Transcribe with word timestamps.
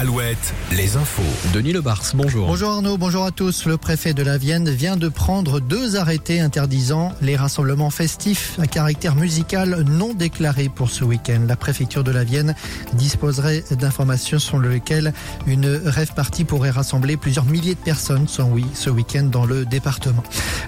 Alouette, 0.00 0.54
les 0.72 0.96
infos. 0.96 1.20
Denis 1.52 1.74
Lebars, 1.74 2.12
bonjour. 2.14 2.46
Bonjour 2.46 2.70
Arnaud, 2.70 2.96
bonjour 2.96 3.26
à 3.26 3.32
tous. 3.32 3.66
Le 3.66 3.76
préfet 3.76 4.14
de 4.14 4.22
la 4.22 4.38
Vienne 4.38 4.70
vient 4.70 4.96
de 4.96 5.10
prendre 5.10 5.60
deux 5.60 5.96
arrêtés 5.96 6.40
interdisant 6.40 7.12
les 7.20 7.36
rassemblements 7.36 7.90
festifs 7.90 8.58
à 8.58 8.66
caractère 8.66 9.14
musical 9.14 9.84
non 9.86 10.14
déclarés 10.14 10.70
pour 10.70 10.88
ce 10.88 11.04
week-end. 11.04 11.42
La 11.46 11.56
préfecture 11.56 12.02
de 12.02 12.12
la 12.12 12.24
Vienne 12.24 12.54
disposerait 12.94 13.62
d'informations 13.72 14.38
selon 14.38 14.70
lesquelles 14.70 15.12
une 15.46 15.66
rêve 15.84 16.14
partie 16.14 16.44
pourrait 16.44 16.70
rassembler 16.70 17.18
plusieurs 17.18 17.44
milliers 17.44 17.74
de 17.74 17.80
personnes, 17.80 18.26
sans 18.26 18.48
oui, 18.48 18.64
ce 18.72 18.88
week-end 18.88 19.24
dans 19.24 19.44
le 19.44 19.66
département. 19.66 20.22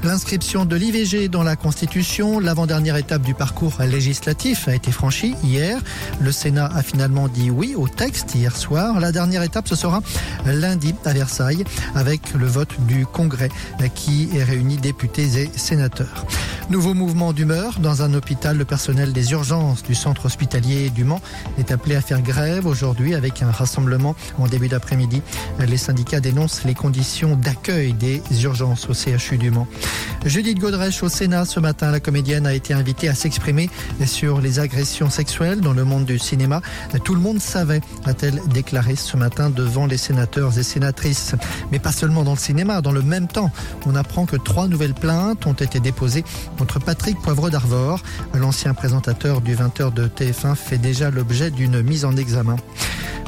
L'inscription 0.05 0.67
de 0.67 0.77
l'IVG 0.77 1.29
dans 1.29 1.43
la 1.43 1.57
Constitution, 1.57 2.39
l'avant-dernière 2.39 2.97
étape 2.97 3.23
du 3.23 3.33
parcours 3.33 3.81
législatif 3.81 4.69
a 4.69 4.75
été 4.75 4.93
franchie 4.93 5.35
hier. 5.43 5.79
Le 6.21 6.33
Sénat 6.33 6.67
a 6.67 6.83
finalement 6.83 7.29
dit 7.29 7.51
oui 7.51 7.75
au 7.75 7.89
texte 7.89 8.35
hier 8.35 8.55
soir. 8.55 9.01
La 9.01 9.11
dernière 9.23 9.45
étape, 9.45 9.69
ce 9.69 9.77
sera 9.77 10.03
lundi 10.45 10.97
à 11.05 11.13
Versailles 11.13 11.63
avec 11.95 12.35
le 12.35 12.45
vote 12.45 12.81
du 12.89 13.07
Congrès 13.07 13.51
qui 13.95 14.31
réunit 14.43 14.79
députés 14.79 15.43
et 15.43 15.51
sénateurs. 15.57 16.27
Nouveau 16.71 16.93
mouvement 16.93 17.33
d'humeur 17.33 17.79
dans 17.79 18.03
un 18.03 18.15
hôpital. 18.15 18.57
Le 18.57 18.65
personnel 18.65 19.13
des 19.13 19.31
urgences 19.31 19.85
du 19.85 19.95
centre 19.95 20.27
hospitalier 20.27 20.91
du 20.91 21.05
Mans 21.05 21.21
est 21.57 21.71
appelé 21.71 21.95
à 21.95 22.01
faire 22.01 22.21
grève 22.21 22.67
aujourd'hui 22.67 23.15
avec 23.15 23.43
un 23.43 23.51
rassemblement 23.53 24.17
en 24.39 24.49
début 24.49 24.69
d'après-midi. 24.69 25.23
Les 25.61 25.77
syndicats 25.77 26.21
dénoncent 26.21 26.65
les 26.65 26.75
conditions 26.75 27.37
d'accueil 27.37 27.93
des 27.93 28.23
urgences 28.43 28.89
au 28.89 28.95
CHU 28.95 29.39
du 29.39 29.53
Mans. 29.53 29.69
Judith 30.25 30.61
Godrèche 30.61 31.03
au 31.03 31.09
Sénat 31.09 31.45
ce 31.45 31.59
matin, 31.59 31.91
la 31.91 31.99
comédienne 31.99 32.47
a 32.47 32.55
été 32.55 32.73
invitée 32.73 33.09
à 33.09 33.15
s'exprimer 33.15 33.69
sur 34.07 34.41
les 34.41 34.61
agressions 34.61 35.11
sexuelles 35.11 35.61
dans 35.61 35.73
le 35.73 35.85
monde 35.85 36.05
du 36.05 36.19
cinéma. 36.19 36.63
Tout 37.05 37.15
le 37.15 37.21
monde 37.21 37.41
savait, 37.41 37.81
a-t-elle 38.05 38.41
déclaré 38.47 38.95
ce 38.95 39.17
matin 39.17 39.51
devant 39.51 39.87
les 39.87 39.97
sénateurs 39.97 40.57
et 40.59 40.63
sénatrices. 40.63 41.35
Mais 41.73 41.81
pas 41.81 41.91
seulement 41.91 42.23
dans 42.23 42.35
le 42.35 42.39
cinéma, 42.39 42.81
dans 42.83 42.93
le 42.93 43.03
même 43.03 43.27
temps, 43.27 43.51
on 43.85 43.97
apprend 43.97 44.25
que 44.25 44.37
trois 44.37 44.69
nouvelles 44.69 44.95
plaintes 44.95 45.45
ont 45.47 45.55
été 45.55 45.81
déposées 45.81 46.25
contre 46.57 46.79
Patrick 46.79 47.21
Poivre 47.21 47.51
d'Arvor. 47.51 48.01
L'ancien 48.33 48.75
présentateur 48.75 49.41
du 49.41 49.57
20h 49.57 49.93
de 49.93 50.07
TF1 50.07 50.55
fait 50.55 50.79
déjà 50.79 51.11
l'objet 51.11 51.51
d'une 51.51 51.83
mise 51.83 52.05
en 52.05 52.17
examen. 52.17 52.57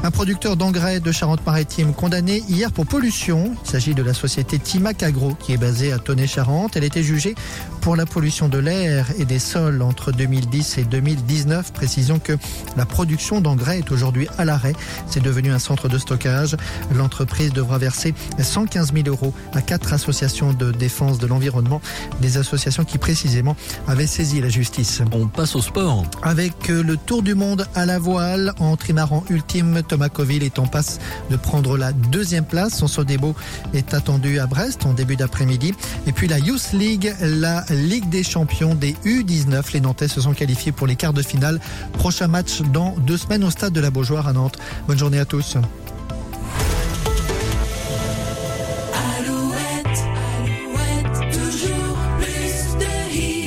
Un 0.05 0.11
producteur 0.11 0.55
d'engrais 0.55 0.99
de 0.99 1.11
Charente-Maritime 1.11 1.91
condamné 1.93 2.43
hier 2.47 2.71
pour 2.71 2.85
pollution. 2.85 3.55
Il 3.65 3.71
s'agit 3.71 3.95
de 3.95 4.03
la 4.03 4.13
société 4.13 4.59
Timac 4.59 5.01
Agro 5.01 5.33
qui 5.33 5.53
est 5.53 5.57
basée 5.57 5.91
à 5.91 5.97
Tonnet-Charente. 5.97 6.75
Elle 6.85 6.89
était 6.89 7.01
jugée 7.01 7.33
pour 7.81 7.95
la 7.95 8.05
pollution 8.05 8.47
de 8.47 8.59
l'air 8.59 9.07
et 9.17 9.25
des 9.25 9.39
sols 9.39 9.81
entre 9.81 10.11
2010 10.11 10.77
et 10.77 10.83
2019. 10.83 11.73
Précisons 11.73 12.19
que 12.19 12.33
la 12.77 12.85
production 12.85 13.41
d'engrais 13.41 13.79
est 13.79 13.91
aujourd'hui 13.91 14.27
à 14.37 14.45
l'arrêt. 14.45 14.73
C'est 15.07 15.21
devenu 15.21 15.51
un 15.51 15.57
centre 15.57 15.89
de 15.89 15.97
stockage. 15.97 16.55
L'entreprise 16.93 17.53
devra 17.53 17.79
verser 17.79 18.13
115 18.39 18.93
000 18.93 19.07
euros 19.07 19.33
à 19.53 19.63
quatre 19.63 19.93
associations 19.93 20.53
de 20.53 20.71
défense 20.71 21.17
de 21.17 21.25
l'environnement, 21.25 21.81
des 22.21 22.37
associations 22.37 22.85
qui 22.85 22.99
précisément 22.99 23.55
avaient 23.87 24.05
saisi 24.05 24.41
la 24.41 24.49
justice. 24.49 25.01
On 25.11 25.27
passe 25.27 25.55
au 25.55 25.61
sport. 25.61 26.05
Avec 26.21 26.67
le 26.67 26.97
Tour 26.97 27.23
du 27.23 27.33
monde 27.33 27.67
à 27.73 27.87
la 27.87 27.97
voile 27.97 28.53
en 28.59 28.75
trimaran 28.77 29.23
ultime, 29.31 29.81
Thomas 29.87 30.09
Coville 30.09 30.43
est 30.43 30.59
en 30.59 30.67
passe 30.67 30.99
de 31.31 31.35
prendre 31.35 31.79
la 31.79 31.93
deuxième 31.93 32.45
place. 32.45 32.77
Son 32.77 32.87
Sodebo 32.87 33.35
est 33.73 33.95
attendu 33.95 34.37
à 34.37 34.45
Brest 34.45 34.85
en 34.85 34.93
début 34.93 35.15
d'après-midi. 35.15 35.73
Et 36.05 36.11
puis 36.11 36.27
la 36.27 36.37
Youth 36.37 36.73
La 36.77 37.63
Ligue 37.69 38.09
des 38.09 38.23
champions 38.23 38.75
des 38.75 38.97
U19. 39.05 39.71
Les 39.73 39.79
Nantais 39.79 40.09
se 40.09 40.19
sont 40.19 40.33
qualifiés 40.33 40.73
pour 40.73 40.87
les 40.87 40.97
quarts 40.97 41.13
de 41.13 41.21
finale. 41.21 41.61
Prochain 41.93 42.27
match 42.27 42.61
dans 42.73 42.95
deux 43.07 43.15
semaines 43.15 43.45
au 43.45 43.49
stade 43.49 43.71
de 43.71 43.79
la 43.79 43.91
Beaujoire 43.91 44.27
à 44.27 44.33
Nantes. 44.33 44.57
Bonne 44.85 44.97
journée 44.97 45.19
à 45.19 45.25
tous. 45.25 45.55